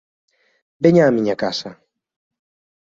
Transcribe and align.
Veña 0.83 1.03
á 1.09 1.15
miña 1.15 1.35
casa. 1.43 1.71